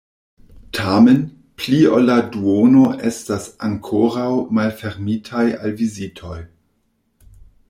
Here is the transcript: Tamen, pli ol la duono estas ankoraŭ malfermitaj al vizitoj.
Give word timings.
Tamen, 0.75 1.19
pli 1.59 1.81
ol 1.97 2.07
la 2.11 2.15
duono 2.37 2.87
estas 3.11 3.45
ankoraŭ 3.69 4.27
malfermitaj 4.61 5.45
al 5.61 5.79
vizitoj. 5.85 6.37